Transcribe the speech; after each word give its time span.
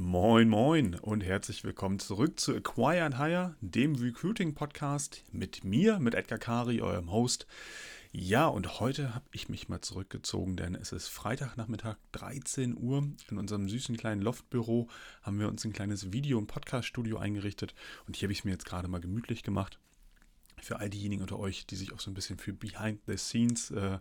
Moin, 0.00 0.48
moin 0.48 0.94
und 0.94 1.22
herzlich 1.22 1.64
willkommen 1.64 1.98
zurück 1.98 2.38
zu 2.38 2.54
Acquire 2.54 3.02
and 3.02 3.18
Hire, 3.18 3.56
dem 3.60 3.96
Recruiting-Podcast 3.96 5.24
mit 5.32 5.64
mir, 5.64 5.98
mit 5.98 6.14
Edgar 6.14 6.38
Kari, 6.38 6.80
eurem 6.80 7.10
Host. 7.10 7.48
Ja, 8.12 8.46
und 8.46 8.78
heute 8.78 9.12
habe 9.16 9.24
ich 9.32 9.48
mich 9.48 9.68
mal 9.68 9.80
zurückgezogen, 9.80 10.54
denn 10.54 10.76
es 10.76 10.92
ist 10.92 11.08
Freitagnachmittag, 11.08 11.96
13 12.12 12.78
Uhr. 12.78 13.08
In 13.28 13.38
unserem 13.38 13.68
süßen 13.68 13.96
kleinen 13.96 14.22
Loftbüro 14.22 14.86
haben 15.22 15.40
wir 15.40 15.48
uns 15.48 15.64
ein 15.64 15.72
kleines 15.72 16.12
Video- 16.12 16.38
und 16.38 16.46
Podcast-Studio 16.46 17.18
eingerichtet 17.18 17.74
und 18.06 18.14
hier 18.14 18.26
habe 18.26 18.32
ich 18.32 18.38
es 18.38 18.44
mir 18.44 18.52
jetzt 18.52 18.66
gerade 18.66 18.86
mal 18.86 19.00
gemütlich 19.00 19.42
gemacht 19.42 19.80
für 20.64 20.78
all 20.78 20.90
diejenigen 20.90 21.22
unter 21.22 21.38
euch, 21.38 21.66
die 21.66 21.76
sich 21.76 21.92
auch 21.92 22.00
so 22.00 22.10
ein 22.10 22.14
bisschen 22.14 22.38
für 22.38 22.52
Behind 22.52 23.00
the 23.06 23.16
Scenes 23.16 23.70
äh, 23.70 23.98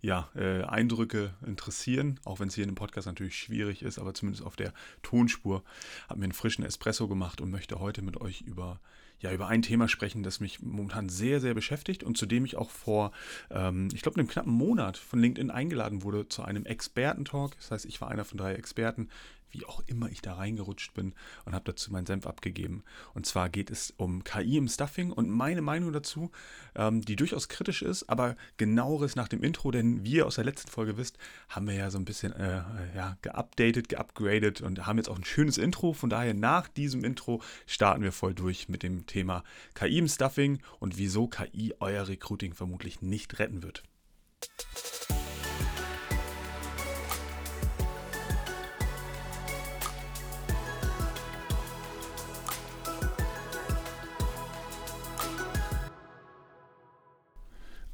ja, 0.00 0.28
äh, 0.34 0.62
Eindrücke 0.62 1.34
interessieren, 1.46 2.20
auch 2.24 2.40
wenn 2.40 2.48
es 2.48 2.54
hier 2.54 2.64
in 2.64 2.70
dem 2.70 2.76
Podcast 2.76 3.06
natürlich 3.06 3.36
schwierig 3.36 3.82
ist, 3.82 3.98
aber 3.98 4.14
zumindest 4.14 4.44
auf 4.44 4.56
der 4.56 4.72
Tonspur, 5.02 5.62
habe 6.08 6.20
mir 6.20 6.24
einen 6.24 6.32
frischen 6.32 6.64
Espresso 6.64 7.08
gemacht 7.08 7.40
und 7.40 7.50
möchte 7.50 7.80
heute 7.80 8.02
mit 8.02 8.20
euch 8.20 8.42
über 8.42 8.80
ja, 9.20 9.32
über 9.32 9.48
ein 9.48 9.62
Thema 9.62 9.88
sprechen, 9.88 10.22
das 10.22 10.40
mich 10.40 10.62
momentan 10.62 11.08
sehr, 11.08 11.40
sehr 11.40 11.54
beschäftigt 11.54 12.04
und 12.04 12.16
zu 12.16 12.26
dem 12.26 12.44
ich 12.44 12.56
auch 12.56 12.70
vor, 12.70 13.12
ähm, 13.50 13.88
ich 13.92 14.02
glaube, 14.02 14.18
einem 14.18 14.28
knappen 14.28 14.52
Monat 14.52 14.96
von 14.96 15.18
LinkedIn 15.18 15.50
eingeladen 15.50 16.02
wurde 16.02 16.28
zu 16.28 16.42
einem 16.42 16.64
Experten-Talk. 16.64 17.56
Das 17.56 17.70
heißt, 17.70 17.84
ich 17.86 18.00
war 18.00 18.10
einer 18.10 18.24
von 18.24 18.38
drei 18.38 18.54
Experten, 18.54 19.08
wie 19.50 19.64
auch 19.64 19.82
immer 19.86 20.10
ich 20.10 20.20
da 20.22 20.34
reingerutscht 20.34 20.94
bin 20.94 21.14
und 21.44 21.54
habe 21.54 21.64
dazu 21.64 21.92
meinen 21.92 22.06
Senf 22.06 22.26
abgegeben. 22.26 22.84
Und 23.14 23.26
zwar 23.26 23.48
geht 23.48 23.70
es 23.70 23.92
um 23.96 24.24
KI 24.24 24.56
im 24.56 24.68
Stuffing 24.68 25.12
und 25.12 25.28
meine 25.28 25.62
Meinung 25.62 25.92
dazu, 25.92 26.30
ähm, 26.74 27.02
die 27.02 27.16
durchaus 27.16 27.48
kritisch 27.48 27.82
ist, 27.82 28.08
aber 28.08 28.36
genaueres 28.56 29.16
nach 29.16 29.28
dem 29.28 29.42
Intro, 29.42 29.70
denn 29.70 30.04
wie 30.04 30.16
ihr 30.16 30.26
aus 30.26 30.36
der 30.36 30.44
letzten 30.44 30.70
Folge 30.70 30.96
wisst, 30.96 31.18
haben 31.48 31.66
wir 31.66 31.74
ja 31.74 31.90
so 31.90 31.98
ein 31.98 32.04
bisschen 32.04 32.32
äh, 32.32 32.62
ja, 32.94 33.16
geupdatet, 33.22 33.88
geupgradet 33.88 34.60
und 34.60 34.86
haben 34.86 34.98
jetzt 34.98 35.08
auch 35.08 35.18
ein 35.18 35.24
schönes 35.24 35.58
Intro. 35.58 35.92
Von 35.92 36.10
daher 36.10 36.34
nach 36.34 36.68
diesem 36.68 37.04
Intro 37.04 37.42
starten 37.66 38.02
wir 38.02 38.12
voll 38.12 38.34
durch 38.34 38.68
mit 38.68 38.82
dem 38.82 39.06
Thema 39.06 39.44
KI 39.74 39.98
im 39.98 40.08
Stuffing 40.08 40.60
und 40.78 40.98
wieso 40.98 41.28
KI 41.28 41.74
euer 41.80 42.08
Recruiting 42.08 42.54
vermutlich 42.54 43.02
nicht 43.02 43.38
retten 43.38 43.62
wird. 43.62 43.82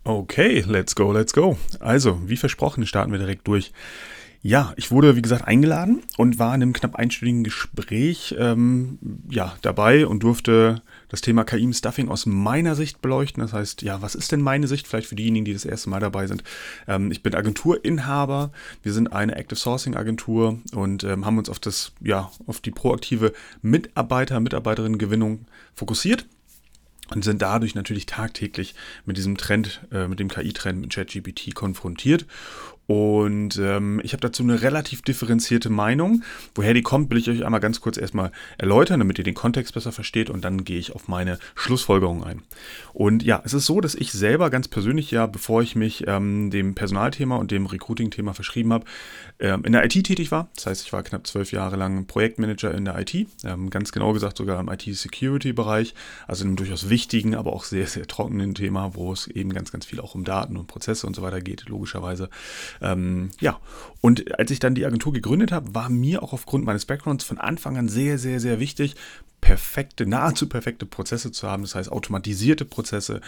Okay, 0.07 0.63
let's 0.67 0.95
go, 0.95 1.13
let's 1.13 1.33
go. 1.33 1.57
Also, 1.81 2.21
wie 2.27 2.37
versprochen, 2.37 2.87
starten 2.87 3.11
wir 3.11 3.19
direkt 3.19 3.49
durch. 3.49 3.73
Ja, 4.43 4.75
ich 4.77 4.91
wurde, 4.91 5.17
wie 5.17 5.23
gesagt, 5.23 5.49
eingeladen 5.49 6.03
und 6.19 6.39
war 6.39 6.55
in 6.55 6.61
einem 6.61 6.75
knapp 6.75 6.97
einstündigen 6.97 7.45
Gespräch 7.45 8.35
ähm, 8.39 8.99
ja, 9.31 9.57
dabei 9.63 10.07
und 10.07 10.23
durfte 10.23 10.83
das 11.09 11.23
Thema 11.23 11.45
KI 11.45 11.63
im 11.63 11.73
Stuffing 11.73 12.11
aus 12.11 12.27
meiner 12.27 12.75
Sicht 12.75 13.01
beleuchten. 13.01 13.41
Das 13.43 13.55
heißt, 13.55 13.81
ja, 13.81 14.03
was 14.03 14.15
ist 14.15 14.33
denn 14.33 14.43
meine 14.43 14.67
Sicht? 14.67 14.87
Vielleicht 14.87 15.07
für 15.07 15.15
diejenigen, 15.15 15.47
die 15.47 15.55
das 15.55 15.65
erste 15.65 15.89
Mal 15.89 16.01
dabei 16.01 16.27
sind. 16.27 16.45
Ähm, 16.87 17.11
ich 17.11 17.23
bin 17.23 17.35
Agenturinhaber. 17.35 18.53
Wir 18.83 18.93
sind 18.93 19.15
eine 19.15 19.35
Active 19.37 19.59
Sourcing 19.59 19.97
Agentur 19.97 20.59
und 20.75 21.05
ähm, 21.05 21.25
haben 21.25 21.39
uns 21.39 21.49
auf 21.49 21.59
das, 21.59 21.93
ja, 22.03 22.31
auf 22.47 22.61
die 22.61 22.73
proaktive 22.73 23.33
Mitarbeiter, 23.63 24.39
Mitarbeiterinnengewinnung 24.41 25.47
fokussiert 25.75 26.27
und 27.13 27.25
sind 27.25 27.43
dadurch 27.43 27.75
natürlich 27.75 28.07
tagtäglich 28.07 28.75
mit 29.05 29.17
diesem 29.17 29.37
Trend, 29.37 29.83
äh, 29.93 30.09
mit 30.09 30.21
dem 30.21 30.29
KI-Trend 30.29 30.81
mit 30.81 30.93
ChatGPT 30.93 31.55
konfrontiert 31.55 32.27
und 32.87 33.57
ähm, 33.59 34.01
ich 34.05 34.13
habe 34.13 34.21
dazu 34.21 34.43
eine 34.43 34.61
relativ 34.61 35.01
differenzierte 35.01 35.71
Meinung. 35.71 36.23
Woher 36.55 36.75
die 36.75 36.83
kommt, 36.83 37.11
will 37.11 37.19
ich 37.19 37.31
euch 37.31 37.45
einmal 37.45 37.61
ganz 37.61 37.81
kurz 37.81 37.97
erstmal 37.97 38.31
erläutern, 38.59 39.01
damit 39.01 39.17
ihr 39.17 39.25
den 39.25 39.35
Kontext 39.35 39.73
besser 39.73 39.91
versteht 39.91 40.29
und 40.29 40.45
dann 40.45 40.65
gehe 40.65 40.79
ich 40.79 40.95
auf 40.95 41.09
meine 41.09 41.39
Schlussfolgerung 41.55 42.25
ein. 42.25 42.43
Und 42.93 43.23
ja, 43.23 43.41
es 43.45 43.55
ist 43.55 43.65
so, 43.65 43.81
dass 43.81 43.95
ich 43.95 44.13
selber 44.13 44.51
ganz 44.51 44.69
persönlich 44.69 45.11
ja, 45.11 45.27
bevor 45.27 45.63
ich 45.63 45.77
mich 45.77 46.05
ähm, 46.07 46.51
dem 46.51 46.75
Personalthema 46.75 47.37
und 47.37 47.51
dem 47.51 47.67
Recruiting-Thema 47.67 48.35
verschrieben 48.35 48.73
habe, 48.73 48.85
ähm, 49.39 49.65
in 49.65 49.73
der 49.73 49.85
IT 49.85 49.93
tätig 50.05 50.31
war. 50.31 50.49
Das 50.55 50.67
heißt, 50.67 50.85
ich 50.85 50.93
war 50.93 51.03
knapp 51.03 51.27
zwölf 51.27 51.53
Jahre 51.53 51.77
lang 51.77 52.07
Projektmanager 52.07 52.75
in 52.75 52.85
der 52.85 52.99
IT, 52.99 53.15
ähm, 53.45 53.71
ganz 53.71 53.93
genau 53.93 54.13
gesagt 54.13 54.37
sogar 54.37 54.61
im 54.61 54.69
IT-Security-Bereich, 54.69 55.95
also 56.29 56.45
einem 56.45 56.57
durchaus 56.57 56.91
wichtigen, 56.91 57.04
aber 57.35 57.53
auch 57.53 57.65
sehr, 57.65 57.87
sehr 57.87 58.07
trockenen 58.07 58.55
Thema, 58.55 58.95
wo 58.95 59.13
es 59.13 59.27
eben 59.27 59.53
ganz, 59.53 59.73
ganz 59.73 59.87
viel 59.87 60.01
auch 60.01 60.15
um 60.15 60.25
Daten 60.25 60.57
und 60.57 60.67
Prozesse 60.67 61.07
und 61.07 61.15
so 61.15 61.23
weiter 61.23 61.41
geht, 61.41 61.69
logischerweise. 61.69 62.31
Ähm, 62.81 63.31
ja, 63.41 63.59
und 64.01 64.39
als 64.39 64.51
ich 64.51 64.59
dann 64.59 64.75
die 64.75 64.87
Agentur 64.87 65.13
gegründet 65.13 65.53
habe, 65.53 65.75
war 65.75 65.89
mir 65.89 66.23
auch 66.23 66.33
aufgrund 66.33 66.65
meines 66.65 66.87
Backgrounds 66.87 67.25
von 67.25 67.39
Anfang 67.39 67.77
an 67.77 67.89
sehr, 67.89 68.19
sehr, 68.19 68.41
sehr 68.41 68.61
wichtig, 68.61 68.97
perfekte, 69.41 70.07
nahezu 70.07 70.49
perfekte 70.49 70.87
Prozesse 70.87 71.31
zu 71.31 71.49
haben. 71.49 71.65
Das 71.65 71.75
heißt, 71.75 71.93
automatisierte 71.93 72.65
Prozesse, 72.65 73.21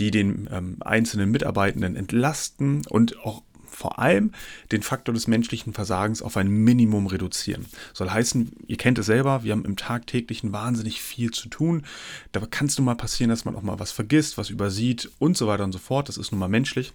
die 0.00 0.10
den 0.10 0.48
ähm, 0.50 0.76
einzelnen 0.80 1.30
Mitarbeitenden 1.30 1.94
entlasten 1.94 2.84
und 2.88 3.20
auch 3.20 3.42
vor 3.80 3.98
allem 3.98 4.32
den 4.72 4.82
Faktor 4.82 5.14
des 5.14 5.26
menschlichen 5.26 5.72
Versagens 5.72 6.20
auf 6.20 6.36
ein 6.36 6.48
Minimum 6.48 7.06
reduzieren. 7.06 7.64
Soll 7.94 8.10
heißen, 8.10 8.52
ihr 8.66 8.76
kennt 8.76 8.98
es 8.98 9.06
selber, 9.06 9.42
wir 9.42 9.52
haben 9.52 9.64
im 9.64 9.76
tagtäglichen 9.76 10.52
wahnsinnig 10.52 11.00
viel 11.00 11.30
zu 11.30 11.48
tun. 11.48 11.84
Da 12.32 12.40
kann 12.40 12.66
es 12.66 12.76
nun 12.76 12.84
mal 12.84 12.94
passieren, 12.94 13.30
dass 13.30 13.46
man 13.46 13.56
auch 13.56 13.62
mal 13.62 13.78
was 13.78 13.90
vergisst, 13.90 14.36
was 14.36 14.50
übersieht 14.50 15.10
und 15.18 15.36
so 15.36 15.46
weiter 15.46 15.64
und 15.64 15.72
so 15.72 15.78
fort. 15.78 16.10
Das 16.10 16.18
ist 16.18 16.30
nun 16.30 16.40
mal 16.40 16.48
menschlich 16.48 16.92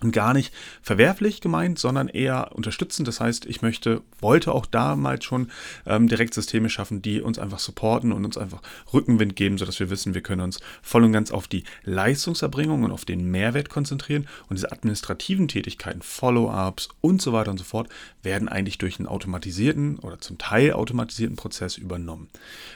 und 0.00 0.12
gar 0.12 0.32
nicht 0.32 0.52
verwerflich 0.80 1.40
gemeint, 1.40 1.78
sondern 1.78 2.08
eher 2.08 2.52
unterstützend. 2.54 3.08
Das 3.08 3.20
heißt, 3.20 3.46
ich 3.46 3.62
möchte, 3.62 4.02
wollte 4.20 4.52
auch 4.52 4.66
damals 4.66 5.24
schon 5.24 5.50
ähm, 5.86 6.08
direkt 6.08 6.34
Systeme 6.34 6.70
schaffen, 6.70 7.02
die 7.02 7.20
uns 7.20 7.38
einfach 7.38 7.58
supporten 7.58 8.12
und 8.12 8.24
uns 8.24 8.38
einfach 8.38 8.62
Rückenwind 8.92 9.36
geben, 9.36 9.58
sodass 9.58 9.80
wir 9.80 9.90
wissen, 9.90 10.14
wir 10.14 10.22
können 10.22 10.40
uns 10.40 10.60
voll 10.82 11.04
und 11.04 11.12
ganz 11.12 11.30
auf 11.30 11.48
die 11.48 11.64
Leistungserbringung 11.84 12.84
und 12.84 12.92
auf 12.92 13.04
den 13.04 13.30
Mehrwert 13.30 13.68
konzentrieren. 13.68 14.26
Und 14.48 14.56
diese 14.56 14.72
administrativen 14.72 15.48
Tätigkeiten, 15.48 16.02
Follow-ups 16.02 16.88
und 17.00 17.20
so 17.20 17.32
weiter 17.32 17.50
und 17.50 17.58
so 17.58 17.64
fort, 17.64 17.88
werden 18.22 18.48
eigentlich 18.48 18.78
durch 18.78 18.98
einen 18.98 19.08
automatisierten 19.08 19.98
oder 19.98 20.20
zum 20.20 20.38
Teil 20.38 20.72
automatisierten 20.72 21.36
Prozess 21.36 21.76
übernommen. 21.76 22.28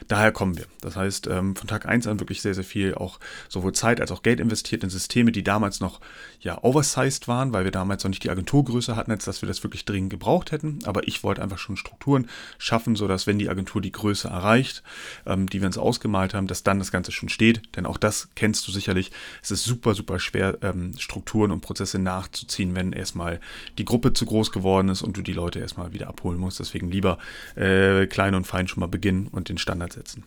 Daher 0.09 0.33
kommen 0.33 0.57
wir. 0.59 0.67
Das 0.81 0.97
heißt, 0.97 1.29
ähm, 1.29 1.57
von 1.57 1.69
Tag 1.69 1.87
1 1.87 2.07
an 2.07 2.21
wirklich 2.21 2.43
sehr, 2.43 2.55
sehr 2.55 2.65
viel 2.65 2.95
auch 2.95 3.19
sowohl 3.49 3.73
Zeit 3.73 4.01
als 4.01 4.11
auch 4.11 4.23
Geld 4.23 4.41
investiert 4.41 4.85
in 4.85 4.91
Systeme, 4.91 5.33
die 5.33 5.45
damals 5.45 5.81
noch 5.81 6.01
ja 6.41 6.63
oversized 6.63 7.06
begrenzt 7.07 7.29
waren, 7.29 7.53
weil 7.53 7.65
wir 7.65 7.71
damals 7.71 8.05
noch 8.05 8.11
nicht 8.11 8.25
die 8.25 8.31
Agenturgröße 8.31 8.97
hatten, 8.97 9.11
als 9.11 9.25
dass 9.25 9.43
wir 9.43 9.47
das 9.47 9.63
wirklich 9.63 9.85
dringend 9.85 10.11
gebraucht 10.11 10.53
hätten. 10.53 10.81
Aber 10.85 11.07
ich 11.07 11.23
wollte 11.23 11.43
einfach 11.43 11.59
schon 11.59 11.77
Strukturen 11.77 12.29
schaffen, 12.59 12.97
sodass, 12.97 13.27
wenn 13.27 13.39
die 13.39 13.49
Agentur 13.49 13.81
die 13.81 13.93
Größe 13.93 14.29
erreicht, 14.29 14.83
ähm, 15.25 15.49
die 15.49 15.61
wir 15.61 15.67
uns 15.67 15.79
ausgemalt 15.79 16.35
haben, 16.35 16.47
dass 16.47 16.63
dann 16.63 16.79
das 16.79 16.91
Ganze 16.91 17.13
schon 17.13 17.29
steht. 17.29 17.63
Denn 17.77 17.87
auch 17.87 17.97
das 17.99 18.29
kennst 18.35 18.67
du 18.67 18.73
sicherlich. 18.73 19.13
Es 19.43 19.51
ist 19.51 19.65
super, 19.65 19.95
super 19.95 20.19
schwer, 20.19 20.59
ähm, 20.63 20.93
Strukturen 20.99 21.51
und 21.51 21.61
Prozesse 21.61 21.99
nachzuziehen, 21.99 22.75
wenn 22.75 22.93
erstmal 22.93 23.41
die 23.79 23.85
Gruppe 23.85 24.13
zu 24.13 24.27
groß 24.27 24.51
geworden 24.53 24.89
ist 24.89 25.03
und 25.03 25.17
du 25.17 25.23
die 25.23 25.33
Leute 25.33 25.61
erstmal 25.61 25.93
wieder 25.93 26.09
abholen 26.09 26.39
musst. 26.39 26.61
Deswegen 26.61 26.91
lieber 26.91 27.19
äh, 27.55 28.07
klein 28.07 28.35
und 28.35 28.47
fein 28.47 28.69
schon 28.69 28.81
mal 28.81 28.89
beginnen 28.89 29.29
und 29.29 29.49
den 29.49 29.59
Standard 29.59 29.93
setzen. 29.93 30.25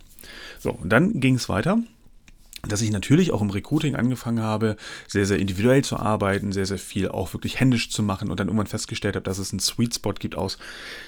So, 0.60 0.72
und 0.72 0.90
dann 0.90 1.20
ging 1.20 1.36
es 1.36 1.50
weiter 1.50 1.80
dass 2.68 2.82
ich 2.82 2.92
natürlich 2.92 3.32
auch 3.32 3.42
im 3.42 3.50
Recruiting 3.50 3.96
angefangen 3.96 4.42
habe, 4.42 4.76
sehr, 5.08 5.26
sehr 5.26 5.40
individuell 5.40 5.84
zu 5.84 5.98
arbeiten, 5.98 6.52
sehr, 6.52 6.66
sehr 6.66 6.78
viel 6.78 7.10
auch 7.10 7.34
wirklich 7.34 7.60
händisch 7.60 7.90
zu 7.90 8.04
machen 8.04 8.30
und 8.30 8.40
dann 8.40 8.48
irgendwann 8.48 8.68
festgestellt 8.68 9.16
habe, 9.16 9.24
dass 9.24 9.38
es 9.38 9.52
einen 9.52 9.60
Sweet 9.60 9.96
Spot 9.96 10.14
gibt 10.14 10.36
aus 10.36 10.58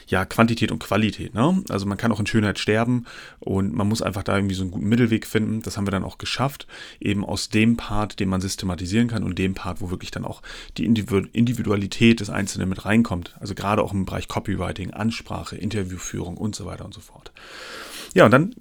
ja, 0.08 0.26
Quantität 0.26 0.72
und 0.72 0.80
Qualität. 0.80 1.34
Ne? 1.34 1.64
Also 1.70 1.86
man 1.86 1.98
kann 1.98 2.12
auch 2.12 2.20
in 2.20 2.28
Schönheit 2.28 2.60
sterben 2.60 3.06
und 3.40 3.74
man 3.74 3.88
muss 3.88 4.02
einfach 4.02 4.24
da 4.24 4.36
irgendwie 4.36 4.56
so 4.56 4.64
einen 4.64 4.72
guten 4.72 4.88
Mittelweg 4.88 5.28
finden. 5.28 5.62
Das 5.62 5.78
haben 5.78 5.88
wir 5.88 5.92
dann 5.92 6.04
auch 6.04 6.18
geschafft, 6.18 6.68
eben 7.00 7.26
aus 7.26 7.50
dem 7.50 7.78
Part, 7.78 8.20
den 8.20 8.30
man 8.30 8.42
systematisieren 8.42 9.08
kann 9.08 9.24
und 9.24 9.38
dem 9.38 9.54
Part, 9.54 9.82
wo 9.82 9.92
wirklich 9.92 10.12
dann 10.12 10.26
auch 10.26 10.42
die 10.78 10.86
Individualität 10.86 12.20
des 12.20 12.30
Einzelnen 12.30 12.70
mit 12.70 12.86
reinkommt. 12.86 13.36
Also 13.40 13.56
gerade 13.56 13.84
auch 13.84 13.94
im 13.94 14.06
Bereich 14.06 14.28
Copywriting, 14.28 14.92
Ansprache, 14.92 15.58
Interviewführung 15.58 16.38
und 16.38 16.56
so 16.56 16.66
weiter 16.66 16.86
und 16.86 16.94
so 16.94 17.02
fort. 17.02 17.32
Ja, 18.14 18.26
und 18.26 18.32
dann 18.32 18.54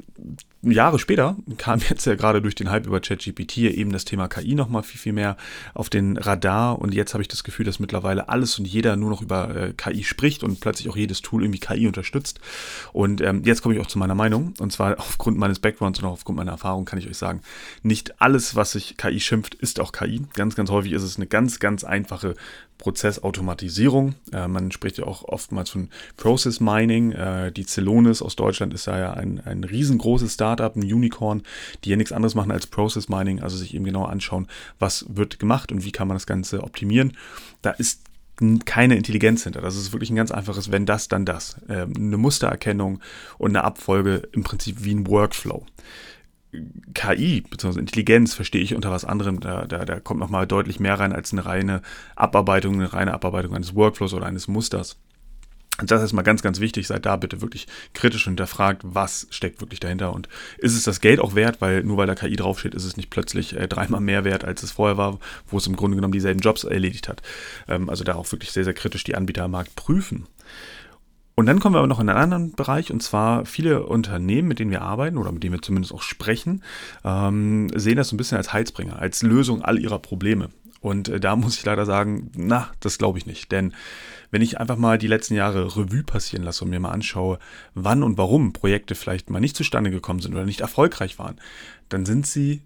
Jahre 0.63 0.99
später 0.99 1.37
kam 1.57 1.81
jetzt 1.89 2.05
ja 2.05 2.15
gerade 2.15 2.43
durch 2.43 2.55
den 2.55 2.71
Hype 2.71 2.87
über 2.87 3.01
ChatGPT 3.01 3.59
eben 3.59 3.93
das 3.93 4.05
Thema 4.05 4.29
KI 4.29 4.55
nochmal 4.55 4.83
viel, 4.83 5.01
viel 5.01 5.13
mehr 5.15 5.37
auf 5.73 5.89
den 5.89 6.19
Radar. 6.19 6.79
Und 6.79 6.93
jetzt 6.93 7.15
habe 7.15 7.23
ich 7.23 7.29
das 7.29 7.45
Gefühl, 7.45 7.65
dass 7.65 7.79
mittlerweile 7.79 8.29
alles 8.29 8.59
und 8.59 8.67
jeder 8.67 8.97
nur 8.97 9.09
noch 9.09 9.23
über 9.23 9.57
äh, 9.57 9.73
KI 9.73 10.05
spricht 10.05 10.45
und 10.45 10.61
plötzlich 10.61 10.91
auch 10.91 10.97
jedes 10.97 11.23
Tool 11.23 11.43
irgendwie 11.43 11.61
KI 11.61 11.87
unterstützt. 11.87 12.41
Und 12.93 13.23
ähm, 13.23 13.43
jetzt 13.45 13.63
komme 13.63 13.75
ich 13.75 13.81
auch 13.81 13.87
zu 13.87 13.99
meiner 13.99 14.15
Meinung. 14.15 14.53
Und 14.59 14.71
zwar 14.71 14.95
aufgrund 14.99 15.39
meines 15.39 15.61
Backgrounds 15.61 15.99
und 16.01 16.05
auch 16.05 16.13
aufgrund 16.13 16.37
meiner 16.37 16.53
Erfahrung 16.53 16.85
kann 16.85 16.99
ich 16.99 17.09
euch 17.09 17.17
sagen, 17.17 17.41
nicht 17.83 18.21
alles, 18.21 18.55
was 18.55 18.73
sich 18.73 18.99
KI 18.99 19.19
schimpft, 19.19 19.55
ist 19.55 19.81
auch 19.81 19.93
KI. 19.93 20.23
Ganz, 20.35 20.57
ganz 20.57 20.71
häufig 20.71 20.93
ist 20.93 21.03
es 21.03 21.17
eine 21.17 21.27
ganz, 21.27 21.59
ganz 21.59 21.85
einfache 21.85 22.35
Prozessautomatisierung. 22.81 24.15
Äh, 24.33 24.49
man 24.49 24.73
spricht 24.73 24.99
ja 24.99 25.05
auch 25.05 25.23
oftmals 25.25 25.71
von 25.71 25.91
Process 26.17 26.61
Mining. 26.61 27.13
Äh, 27.13 27.53
die 27.53 27.65
Celonis 27.65 28.23
aus 28.23 28.37
Deutschland 28.37 28.75
ist 28.75 28.87
da 28.87 28.99
ja 28.99 29.13
ein, 29.13 29.40
ein 29.45 29.65
riesengroßes 29.65 30.35
Startup, 30.35 30.75
ein 30.75 30.83
Unicorn, 30.83 31.43
die 31.85 31.91
ja 31.91 31.97
nichts 31.97 32.13
anderes 32.13 32.35
machen 32.35 32.51
als 32.51 32.67
Process 32.67 33.09
Mining, 33.09 33.41
also 33.41 33.57
sich 33.57 33.75
eben 33.75 33.85
genau 33.85 34.05
anschauen, 34.05 34.49
was 34.79 35.07
wird 35.09 35.39
gemacht 35.39 35.73
und 35.73 35.85
wie 35.85 35.93
kann 35.93 36.09
man 36.09 36.17
das 36.17 36.27
Ganze 36.27 36.63
optimieren. 36.63 37.17
Da 37.63 37.71
ist 37.71 38.03
keine 38.65 38.97
Intelligenz 38.97 39.45
hinter. 39.45 39.61
Das 39.61 39.77
ist 39.77 39.93
wirklich 39.93 40.11
ein 40.11 40.17
ganz 40.17 40.31
einfaches, 40.31 40.73
wenn 40.73 40.87
das, 40.87 41.09
dann 41.09 41.27
das. 41.27 41.57
Ähm, 41.69 41.93
eine 41.97 42.17
Mustererkennung 42.17 43.01
und 43.39 43.51
eine 43.51 43.65
Abfolge 43.65 44.29
im 44.33 44.43
Prinzip 44.43 44.83
wie 44.83 44.95
ein 44.95 45.07
Workflow. 45.07 45.67
KI 46.95 47.43
bzw. 47.43 47.79
Intelligenz 47.79 48.35
verstehe 48.35 48.63
ich 48.63 48.75
unter 48.75 48.91
was 48.91 49.05
anderem. 49.05 49.41
Da, 49.41 49.67
da, 49.67 49.85
da 49.85 50.01
kommt 50.01 50.21
nochmal 50.21 50.47
deutlich 50.47 50.81
mehr 50.81 50.99
rein 50.99 51.13
als 51.13 51.33
eine 51.33 51.45
reine 51.45 51.83
Abarbeitung, 52.17 52.75
eine 52.75 52.93
reine 52.93 53.13
Abarbeitung 53.13 53.55
eines 53.55 53.75
Workflows 53.75 54.15
oder 54.15 54.27
eines 54.27 54.49
Musters. 54.49 54.97
Und 55.81 55.91
das 55.91 56.03
ist 56.03 56.13
mal 56.13 56.23
ganz, 56.23 56.43
ganz 56.43 56.61
wichtig. 56.61 56.87
Seid 56.87 57.07
da 57.07 57.17
bitte 57.17 57.41
wirklich 57.41 57.67
kritisch 57.95 58.25
hinterfragt, 58.25 58.83
was 58.85 59.27
steckt 59.31 59.61
wirklich 59.61 59.81
dahinter 59.81 60.13
und 60.13 60.29
ist 60.59 60.77
es 60.77 60.85
das 60.85 61.01
Geld 61.01 61.21
auch 61.21 61.35
wert, 61.35 61.61
weil 61.61 61.83
nur 61.83 61.97
weil 61.97 62.07
da 62.07 62.15
KI 62.15 62.37
draufsteht, 62.37 62.75
ist 62.75 62.85
es 62.85 62.97
nicht 62.97 63.11
plötzlich 63.11 63.57
äh, 63.57 63.69
dreimal 63.69 64.01
mehr 64.01 64.25
wert, 64.25 64.45
als 64.45 64.63
es 64.63 64.73
vorher 64.73 64.97
war, 64.97 65.19
wo 65.47 65.59
es 65.59 65.67
im 65.67 65.77
Grunde 65.77 65.97
genommen 65.97 66.13
dieselben 66.13 66.41
Jobs 66.41 66.65
erledigt 66.65 67.09
hat. 67.09 67.23
Ähm, 67.69 67.89
also 67.89 68.05
da 68.05 68.15
auch 68.15 68.31
wirklich 68.33 68.53
sehr, 68.53 68.65
sehr 68.65 68.75
kritisch 68.75 69.05
die 69.05 69.15
Anbieter 69.15 69.45
am 69.45 69.53
Markt 69.53 69.75
prüfen. 69.77 70.27
Und 71.41 71.47
dann 71.47 71.59
kommen 71.59 71.75
wir 71.75 71.79
aber 71.79 71.87
noch 71.87 72.01
in 72.01 72.11
einen 72.11 72.19
anderen 72.19 72.53
Bereich, 72.53 72.93
und 72.93 73.03
zwar 73.03 73.47
viele 73.47 73.87
Unternehmen, 73.87 74.47
mit 74.47 74.59
denen 74.59 74.71
wir 74.71 74.83
arbeiten 74.83 75.17
oder 75.17 75.33
mit 75.33 75.43
denen 75.43 75.55
wir 75.55 75.63
zumindest 75.63 75.95
auch 75.95 76.03
sprechen, 76.03 76.63
ähm, 77.03 77.71
sehen 77.75 77.97
das 77.97 78.09
so 78.09 78.15
ein 78.15 78.19
bisschen 78.19 78.37
als 78.37 78.53
Heizbringer, 78.53 78.99
als 78.99 79.23
Lösung 79.23 79.63
all 79.63 79.79
ihrer 79.79 79.99
Probleme. 79.99 80.51
Und 80.81 81.09
äh, 81.09 81.21
da 81.21 81.37
muss 81.37 81.59
ich 81.59 81.65
leider 81.65 81.85
sagen, 81.85 82.31
na, 82.35 82.71
das 82.81 82.99
glaube 82.99 83.19
ich 83.19 83.27
nicht. 83.27 83.53
Denn 83.53 83.75
wenn 84.31 84.43
ich 84.43 84.59
einfach 84.59 84.77
mal 84.77 84.99
die 84.99 85.07
letzten 85.07 85.35
Jahre 85.35 85.77
Revue 85.77 86.03
passieren 86.03 86.45
lasse 86.45 86.65
und 86.65 86.71
mir 86.71 86.81
mal 86.81 86.91
anschaue, 86.91 87.39
wann 87.75 88.03
und 88.03 88.17
warum 88.19 88.53
Projekte 88.53 88.95
vielleicht 88.95 89.31
mal 89.31 89.41
nicht 89.41 89.57
zustande 89.57 89.91
gekommen 89.91 90.21
sind 90.21 90.33
oder 90.35 90.45
nicht 90.45 90.61
erfolgreich 90.61 91.19
waren, 91.19 91.41
dann 91.89 92.07
sind 92.07 92.27
sie 92.27 92.63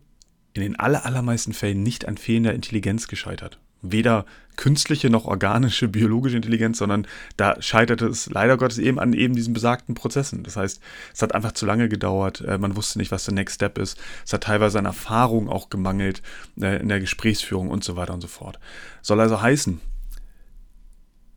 in 0.52 0.62
den 0.62 0.78
allermeisten 0.78 1.52
Fällen 1.52 1.82
nicht 1.82 2.06
an 2.06 2.16
fehlender 2.16 2.54
Intelligenz 2.54 3.08
gescheitert 3.08 3.58
weder 3.92 4.24
künstliche 4.56 5.10
noch 5.10 5.24
organische 5.24 5.88
biologische 5.88 6.36
Intelligenz, 6.36 6.78
sondern 6.78 7.06
da 7.36 7.60
scheiterte 7.60 8.06
es 8.06 8.30
leider 8.30 8.56
Gottes 8.56 8.78
eben 8.78 8.98
an 8.98 9.12
eben 9.12 9.34
diesen 9.34 9.52
besagten 9.52 9.94
Prozessen. 9.94 10.44
Das 10.44 10.56
heißt, 10.56 10.80
es 11.12 11.22
hat 11.22 11.34
einfach 11.34 11.52
zu 11.52 11.66
lange 11.66 11.88
gedauert, 11.88 12.40
äh, 12.40 12.58
man 12.58 12.76
wusste 12.76 12.98
nicht, 12.98 13.10
was 13.10 13.24
der 13.24 13.34
Next 13.34 13.56
Step 13.56 13.78
ist, 13.78 13.98
es 14.24 14.32
hat 14.32 14.44
teilweise 14.44 14.78
an 14.78 14.86
Erfahrung 14.86 15.48
auch 15.48 15.70
gemangelt 15.70 16.22
äh, 16.60 16.80
in 16.80 16.88
der 16.88 17.00
Gesprächsführung 17.00 17.68
und 17.68 17.84
so 17.84 17.96
weiter 17.96 18.14
und 18.14 18.20
so 18.20 18.28
fort. 18.28 18.58
Soll 19.02 19.20
also 19.20 19.40
heißen, 19.40 19.80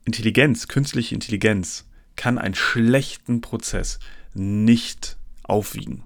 Intelligenz, 0.06 0.68
künstliche 0.68 1.16
Intelligenz 1.16 1.86
kann 2.16 2.38
einen 2.38 2.56
schlechten 2.56 3.42
Prozess 3.42 4.00
nicht 4.34 5.18
aufwiegen. 5.44 6.04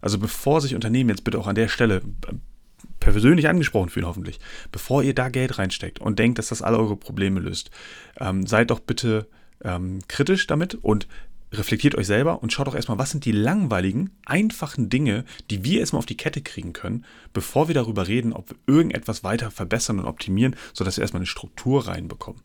Also 0.00 0.18
bevor 0.18 0.60
sich 0.60 0.74
Unternehmen 0.74 1.10
jetzt 1.10 1.24
bitte 1.24 1.38
auch 1.38 1.46
an 1.46 1.54
der 1.54 1.68
Stelle 1.68 2.02
persönlich 3.00 3.48
angesprochen 3.48 3.88
fühlen, 3.88 4.06
hoffentlich, 4.06 4.40
bevor 4.72 5.02
ihr 5.02 5.14
da 5.14 5.28
Geld 5.28 5.58
reinsteckt 5.58 6.00
und 6.00 6.18
denkt, 6.18 6.38
dass 6.38 6.48
das 6.48 6.62
alle 6.62 6.78
eure 6.78 6.96
Probleme 6.96 7.40
löst, 7.40 7.70
ähm, 8.18 8.46
seid 8.46 8.70
doch 8.70 8.80
bitte 8.80 9.26
ähm, 9.62 10.00
kritisch 10.08 10.46
damit 10.46 10.74
und 10.74 11.06
reflektiert 11.52 11.94
euch 11.96 12.06
selber 12.06 12.42
und 12.42 12.52
schaut 12.52 12.66
doch 12.66 12.74
erstmal, 12.74 12.98
was 12.98 13.10
sind 13.10 13.24
die 13.24 13.32
langweiligen, 13.32 14.10
einfachen 14.24 14.88
Dinge, 14.88 15.24
die 15.50 15.64
wir 15.64 15.80
erstmal 15.80 15.98
auf 15.98 16.06
die 16.06 16.16
Kette 16.16 16.40
kriegen 16.40 16.72
können, 16.72 17.04
bevor 17.32 17.68
wir 17.68 17.74
darüber 17.74 18.06
reden, 18.06 18.32
ob 18.32 18.50
wir 18.50 18.56
irgendetwas 18.66 19.24
weiter 19.24 19.50
verbessern 19.50 19.98
und 19.98 20.06
optimieren, 20.06 20.54
sodass 20.72 20.96
wir 20.96 21.02
erstmal 21.02 21.20
eine 21.20 21.26
Struktur 21.26 21.88
reinbekommen. 21.88 22.40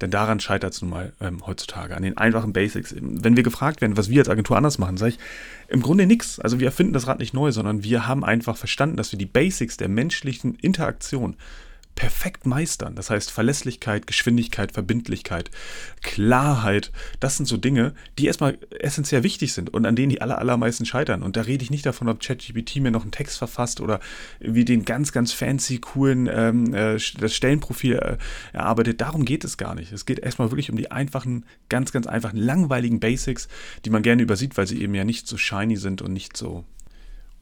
Denn 0.00 0.10
daran 0.10 0.40
scheitert 0.40 0.74
es 0.74 0.82
nun 0.82 0.90
mal 0.90 1.12
ähm, 1.20 1.46
heutzutage, 1.46 1.96
an 1.96 2.02
den 2.02 2.18
einfachen 2.18 2.52
Basics. 2.52 2.94
Wenn 2.98 3.36
wir 3.36 3.42
gefragt 3.42 3.80
werden, 3.80 3.96
was 3.96 4.10
wir 4.10 4.20
als 4.20 4.28
Agentur 4.28 4.56
anders 4.56 4.78
machen, 4.78 4.96
sage 4.96 5.12
ich, 5.12 5.18
im 5.68 5.82
Grunde 5.82 6.06
nichts. 6.06 6.38
Also 6.40 6.60
wir 6.60 6.66
erfinden 6.66 6.92
das 6.92 7.06
Rad 7.06 7.18
nicht 7.18 7.34
neu, 7.34 7.52
sondern 7.52 7.82
wir 7.82 8.06
haben 8.06 8.24
einfach 8.24 8.56
verstanden, 8.56 8.96
dass 8.96 9.12
wir 9.12 9.18
die 9.18 9.26
Basics 9.26 9.76
der 9.76 9.88
menschlichen 9.88 10.54
Interaktion 10.56 11.36
perfekt 11.94 12.46
meistern. 12.46 12.94
Das 12.94 13.10
heißt 13.10 13.30
Verlässlichkeit, 13.30 14.06
Geschwindigkeit, 14.06 14.72
Verbindlichkeit, 14.72 15.50
Klarheit. 16.02 16.92
Das 17.20 17.36
sind 17.36 17.46
so 17.46 17.56
Dinge, 17.56 17.94
die 18.18 18.26
erstmal 18.26 18.58
essentiell 18.78 19.22
wichtig 19.22 19.52
sind 19.52 19.72
und 19.72 19.84
an 19.84 19.96
denen 19.96 20.08
die 20.10 20.22
aller, 20.22 20.38
allermeisten 20.38 20.86
scheitern. 20.86 21.22
Und 21.22 21.36
da 21.36 21.42
rede 21.42 21.62
ich 21.62 21.70
nicht 21.70 21.84
davon, 21.84 22.08
ob 22.08 22.20
ChatGPT 22.20 22.76
mir 22.76 22.90
noch 22.90 23.02
einen 23.02 23.10
Text 23.10 23.38
verfasst 23.38 23.80
oder 23.80 24.00
wie 24.38 24.64
den 24.64 24.84
ganz, 24.84 25.12
ganz 25.12 25.32
fancy, 25.32 25.78
coolen 25.78 26.28
ähm, 26.32 26.72
äh, 26.72 26.98
das 27.18 27.34
Stellenprofil 27.34 27.96
äh, 27.96 28.16
erarbeitet. 28.52 29.00
Darum 29.00 29.24
geht 29.24 29.44
es 29.44 29.58
gar 29.58 29.74
nicht. 29.74 29.92
Es 29.92 30.06
geht 30.06 30.20
erstmal 30.20 30.50
wirklich 30.50 30.70
um 30.70 30.76
die 30.76 30.90
einfachen, 30.90 31.44
ganz, 31.68 31.92
ganz 31.92 32.06
einfachen, 32.06 32.38
langweiligen 32.38 33.00
Basics, 33.00 33.48
die 33.84 33.90
man 33.90 34.02
gerne 34.02 34.22
übersieht, 34.22 34.56
weil 34.56 34.66
sie 34.66 34.80
eben 34.80 34.94
ja 34.94 35.04
nicht 35.04 35.26
so 35.26 35.36
shiny 35.36 35.76
sind 35.76 36.00
und 36.00 36.12
nicht 36.12 36.36
so 36.36 36.64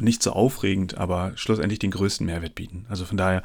nicht 0.00 0.23
so 0.23 0.33
aufregend, 0.33 0.97
aber 0.97 1.33
schlussendlich 1.35 1.79
den 1.81 1.91
größten 1.91 2.25
Mehrwert 2.25 2.55
bieten. 2.55 2.87
Also 2.89 3.05
von 3.05 3.17
daher, 3.17 3.43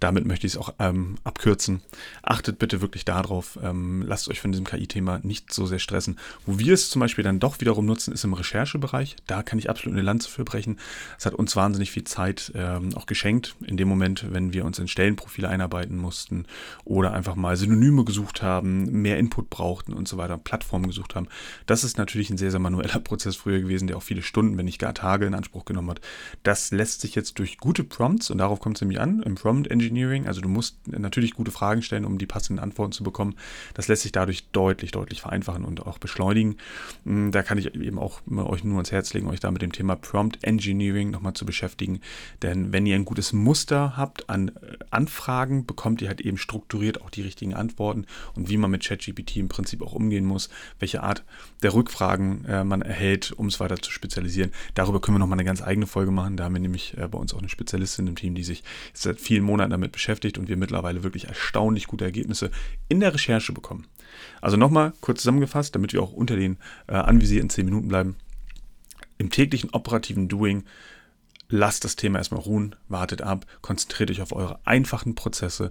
damit 0.00 0.24
möchte 0.24 0.46
ich 0.46 0.54
es 0.54 0.58
auch 0.58 0.74
ähm, 0.78 1.16
abkürzen. 1.24 1.82
Achtet 2.22 2.58
bitte 2.58 2.80
wirklich 2.80 3.04
darauf, 3.04 3.58
ähm, 3.62 4.02
lasst 4.02 4.28
euch 4.28 4.40
von 4.40 4.50
diesem 4.50 4.66
KI-Thema 4.66 5.20
nicht 5.22 5.52
so 5.52 5.66
sehr 5.66 5.78
stressen. 5.78 6.18
Wo 6.46 6.58
wir 6.58 6.72
es 6.72 6.88
zum 6.88 7.00
Beispiel 7.00 7.22
dann 7.22 7.38
doch 7.38 7.60
wiederum 7.60 7.84
nutzen, 7.84 8.14
ist 8.14 8.24
im 8.24 8.32
Recherchebereich. 8.32 9.16
Da 9.26 9.42
kann 9.42 9.58
ich 9.58 9.68
absolut 9.68 9.94
eine 9.94 10.04
Lanze 10.04 10.30
für 10.30 10.44
brechen. 10.44 10.78
Es 11.18 11.26
hat 11.26 11.34
uns 11.34 11.54
wahnsinnig 11.54 11.90
viel 11.90 12.04
Zeit 12.04 12.50
ähm, 12.54 12.94
auch 12.94 13.04
geschenkt, 13.04 13.56
in 13.66 13.76
dem 13.76 13.88
Moment, 13.88 14.32
wenn 14.32 14.54
wir 14.54 14.64
uns 14.64 14.78
in 14.78 14.88
Stellenprofile 14.88 15.48
einarbeiten 15.48 15.98
mussten 15.98 16.46
oder 16.84 17.12
einfach 17.12 17.34
mal 17.34 17.56
Synonyme 17.56 18.04
gesucht 18.04 18.40
haben, 18.40 19.02
mehr 19.02 19.18
Input 19.18 19.50
brauchten 19.50 19.92
und 19.92 20.08
so 20.08 20.16
weiter, 20.16 20.38
Plattformen 20.38 20.86
gesucht 20.86 21.14
haben. 21.14 21.28
Das 21.66 21.84
ist 21.84 21.98
natürlich 21.98 22.30
ein 22.30 22.38
sehr, 22.38 22.50
sehr 22.50 22.60
manueller 22.60 23.00
Prozess 23.04 23.36
früher 23.36 23.60
gewesen, 23.60 23.86
der 23.86 23.98
auch 23.98 24.02
viele 24.02 24.22
Stunden, 24.22 24.56
wenn 24.56 24.64
nicht 24.64 24.78
gar 24.78 24.94
Tage 24.94 25.26
in 25.26 25.34
Anspruch 25.34 25.66
genommen 25.66 25.89
hat. 25.90 26.00
Das 26.42 26.70
lässt 26.70 27.00
sich 27.00 27.14
jetzt 27.14 27.38
durch 27.38 27.58
gute 27.58 27.84
Prompts, 27.84 28.30
und 28.30 28.38
darauf 28.38 28.60
kommt 28.60 28.76
es 28.76 28.80
nämlich 28.80 29.00
an, 29.00 29.22
im 29.22 29.34
Prompt 29.34 29.70
Engineering, 29.70 30.26
also 30.26 30.40
du 30.40 30.48
musst 30.48 30.76
natürlich 30.86 31.34
gute 31.34 31.50
Fragen 31.50 31.82
stellen, 31.82 32.04
um 32.04 32.18
die 32.18 32.26
passenden 32.26 32.62
Antworten 32.62 32.92
zu 32.92 33.02
bekommen. 33.02 33.34
Das 33.74 33.88
lässt 33.88 34.02
sich 34.02 34.12
dadurch 34.12 34.48
deutlich, 34.52 34.90
deutlich 34.90 35.20
vereinfachen 35.20 35.64
und 35.64 35.86
auch 35.86 35.98
beschleunigen. 35.98 36.56
Hm, 37.04 37.32
da 37.32 37.42
kann 37.42 37.58
ich 37.58 37.74
eben 37.74 37.98
auch 37.98 38.20
euch 38.36 38.64
nur 38.64 38.76
ans 38.76 38.92
Herz 38.92 39.12
legen, 39.12 39.28
euch 39.28 39.40
da 39.40 39.50
mit 39.50 39.62
dem 39.62 39.72
Thema 39.72 39.96
Prompt 39.96 40.42
Engineering 40.42 41.10
nochmal 41.10 41.34
zu 41.34 41.44
beschäftigen. 41.44 42.00
Denn 42.42 42.72
wenn 42.72 42.86
ihr 42.86 42.94
ein 42.94 43.04
gutes 43.04 43.32
Muster 43.32 43.96
habt 43.96 44.28
an 44.28 44.48
äh, 44.48 44.76
Anfragen, 44.90 45.66
bekommt 45.66 46.02
ihr 46.02 46.08
halt 46.08 46.20
eben 46.20 46.36
strukturiert 46.36 47.02
auch 47.02 47.10
die 47.10 47.22
richtigen 47.22 47.54
Antworten 47.54 48.06
und 48.34 48.48
wie 48.48 48.56
man 48.56 48.70
mit 48.70 48.84
ChatGPT 48.84 49.36
im 49.36 49.48
Prinzip 49.48 49.82
auch 49.82 49.92
umgehen 49.92 50.24
muss, 50.24 50.48
welche 50.78 51.02
Art 51.02 51.24
der 51.62 51.74
Rückfragen 51.74 52.44
äh, 52.44 52.64
man 52.64 52.82
erhält, 52.82 53.32
um 53.32 53.46
es 53.46 53.60
weiter 53.60 53.80
zu 53.80 53.90
spezialisieren. 53.90 54.52
Darüber 54.74 55.00
können 55.00 55.16
wir 55.16 55.20
nochmal 55.20 55.38
eine 55.38 55.44
ganz 55.44 55.62
eigene 55.62 55.79
Folge 55.86 56.10
machen. 56.10 56.36
Da 56.36 56.44
haben 56.44 56.54
wir 56.54 56.60
nämlich 56.60 56.96
äh, 56.96 57.06
bei 57.08 57.18
uns 57.18 57.34
auch 57.34 57.38
eine 57.38 57.48
Spezialistin 57.48 58.06
im 58.06 58.16
Team, 58.16 58.34
die 58.34 58.44
sich 58.44 58.62
seit 58.92 59.20
vielen 59.20 59.44
Monaten 59.44 59.70
damit 59.70 59.92
beschäftigt 59.92 60.38
und 60.38 60.48
wir 60.48 60.56
mittlerweile 60.56 61.02
wirklich 61.02 61.28
erstaunlich 61.28 61.86
gute 61.86 62.04
Ergebnisse 62.04 62.50
in 62.88 63.00
der 63.00 63.14
Recherche 63.14 63.52
bekommen. 63.52 63.86
Also 64.40 64.56
nochmal 64.56 64.92
kurz 65.00 65.22
zusammengefasst, 65.22 65.74
damit 65.74 65.92
wir 65.92 66.02
auch 66.02 66.12
unter 66.12 66.36
den 66.36 66.58
äh, 66.86 66.94
anvisierten 66.94 67.50
10 67.50 67.64
Minuten 67.64 67.88
bleiben. 67.88 68.16
Im 69.18 69.30
täglichen 69.30 69.70
operativen 69.70 70.28
Doing 70.28 70.64
lasst 71.50 71.84
das 71.84 71.96
Thema 71.96 72.18
erstmal 72.18 72.40
ruhen, 72.40 72.76
wartet 72.88 73.22
ab, 73.22 73.44
konzentriert 73.60 74.10
euch 74.10 74.22
auf 74.22 74.32
eure 74.32 74.60
einfachen 74.64 75.14
Prozesse, 75.14 75.70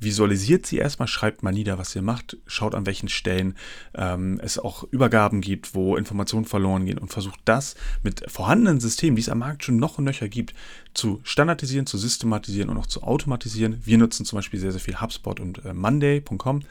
visualisiert 0.00 0.66
sie 0.66 0.78
erstmal, 0.78 1.08
schreibt 1.08 1.42
mal 1.42 1.52
nieder, 1.52 1.78
was 1.78 1.94
ihr 1.94 2.02
macht, 2.02 2.38
schaut 2.46 2.74
an 2.74 2.86
welchen 2.86 3.08
Stellen 3.08 3.54
ähm, 3.94 4.40
es 4.42 4.58
auch 4.58 4.84
Übergaben 4.90 5.40
gibt, 5.40 5.74
wo 5.74 5.96
Informationen 5.96 6.46
verloren 6.46 6.86
gehen 6.86 6.98
und 6.98 7.12
versucht 7.12 7.40
das 7.44 7.76
mit 8.02 8.24
vorhandenen 8.30 8.80
Systemen, 8.80 9.16
die 9.16 9.22
es 9.22 9.28
am 9.28 9.38
Markt 9.38 9.64
schon 9.64 9.76
noch 9.76 9.98
und 9.98 10.04
nöcher 10.04 10.28
gibt, 10.28 10.54
zu 10.94 11.20
standardisieren, 11.22 11.86
zu 11.86 11.98
systematisieren 11.98 12.70
und 12.70 12.78
auch 12.78 12.86
zu 12.86 13.02
automatisieren. 13.02 13.80
Wir 13.84 13.98
nutzen 13.98 14.24
zum 14.24 14.36
Beispiel 14.38 14.58
sehr, 14.58 14.72
sehr 14.72 14.80
viel 14.80 15.00
HubSpot 15.00 15.38
und 15.38 15.64
äh, 15.64 15.74
Monday.com 15.74 16.62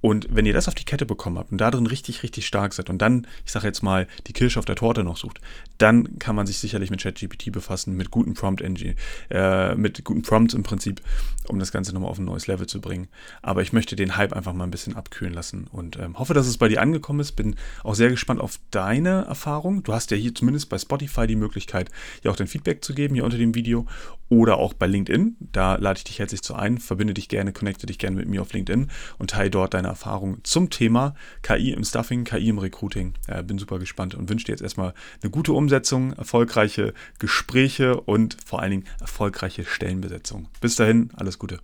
und 0.00 0.28
wenn 0.30 0.46
ihr 0.46 0.52
das 0.52 0.68
auf 0.68 0.74
die 0.74 0.84
Kette 0.84 1.06
bekommen 1.06 1.38
habt 1.38 1.52
und 1.52 1.58
da 1.58 1.70
drin 1.70 1.86
richtig, 1.86 2.22
richtig 2.22 2.46
stark 2.46 2.72
seid 2.72 2.90
und 2.90 2.98
dann, 2.98 3.26
ich 3.44 3.52
sage 3.52 3.66
jetzt 3.66 3.82
mal, 3.82 4.06
die 4.26 4.32
Kirsche 4.32 4.58
auf 4.58 4.64
der 4.64 4.76
Torte 4.76 5.04
noch 5.04 5.16
sucht, 5.16 5.40
dann 5.78 6.18
kann 6.18 6.36
man 6.36 6.46
sich 6.46 6.58
sicherlich 6.58 6.90
mit 6.90 7.02
ChatGPT 7.02 7.52
befassen, 7.52 7.96
mit 7.96 8.10
guten 8.10 8.34
Prompt 8.34 8.62
Engine, 8.62 8.94
äh, 9.30 9.74
mit 9.74 10.04
guten 10.04 10.22
Prompts 10.22 10.54
im 10.54 10.62
Prinzip, 10.62 11.02
um 11.48 11.58
das 11.58 11.72
Ganze 11.72 11.92
nochmal 11.92 12.10
auf 12.10 12.18
ein 12.18 12.24
neues 12.24 12.46
Level 12.46 12.66
zu 12.66 12.80
bringen. 12.80 13.08
Aber 13.42 13.62
ich 13.62 13.72
möchte 13.72 13.96
den 13.96 14.16
Hype 14.16 14.32
einfach 14.32 14.52
mal 14.52 14.64
ein 14.64 14.70
bisschen 14.70 14.96
abkühlen 14.96 15.34
lassen 15.34 15.66
und 15.70 15.98
ähm, 15.98 16.18
hoffe, 16.18 16.34
dass 16.34 16.46
es 16.46 16.58
bei 16.58 16.68
dir 16.68 16.80
angekommen 16.80 17.20
ist. 17.20 17.32
Bin 17.32 17.56
auch 17.84 17.94
sehr 17.94 18.10
gespannt 18.10 18.40
auf 18.40 18.58
deine 18.70 19.24
Erfahrung. 19.26 19.82
Du 19.82 19.92
hast 19.92 20.10
ja 20.10 20.16
hier 20.16 20.34
zumindest 20.34 20.68
bei 20.68 20.78
Spotify 20.78 21.26
die 21.26 21.36
Möglichkeit, 21.36 21.90
ja 22.22 22.30
auch 22.30 22.36
dein 22.36 22.46
Feedback 22.46 22.84
zu 22.84 22.94
geben 22.94 23.14
hier 23.14 23.24
unter 23.24 23.38
dem 23.38 23.54
Video 23.54 23.86
oder 24.30 24.56
auch 24.58 24.72
bei 24.72 24.86
LinkedIn. 24.86 25.36
Da 25.52 25.74
lade 25.76 25.98
ich 25.98 26.04
dich 26.04 26.18
herzlich 26.18 26.42
zu 26.42 26.54
ein, 26.54 26.78
verbinde 26.78 27.14
dich 27.14 27.28
gerne, 27.28 27.52
connecte 27.52 27.86
dich 27.86 27.98
gerne 27.98 28.16
mit 28.16 28.28
mir 28.28 28.40
auf 28.40 28.52
LinkedIn 28.52 28.88
und 29.18 29.30
teile 29.30 29.50
dort 29.50 29.74
deine 29.74 29.89
Erfahrungen 29.90 30.40
zum 30.42 30.70
Thema 30.70 31.14
KI 31.42 31.72
im 31.72 31.84
Stuffing, 31.84 32.24
KI 32.24 32.48
im 32.48 32.58
Recruiting. 32.58 33.14
Äh, 33.26 33.42
bin 33.42 33.58
super 33.58 33.78
gespannt 33.78 34.14
und 34.14 34.28
wünsche 34.28 34.46
dir 34.46 34.52
jetzt 34.52 34.62
erstmal 34.62 34.94
eine 35.22 35.30
gute 35.30 35.52
Umsetzung, 35.52 36.12
erfolgreiche 36.14 36.94
Gespräche 37.18 38.00
und 38.00 38.36
vor 38.44 38.60
allen 38.60 38.70
Dingen 38.70 38.84
erfolgreiche 39.00 39.64
Stellenbesetzung. 39.64 40.48
Bis 40.60 40.76
dahin, 40.76 41.10
alles 41.14 41.38
Gute. 41.38 41.60